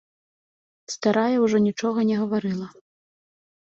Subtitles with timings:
[0.93, 2.67] Старая ўжо нічога не гаварыла.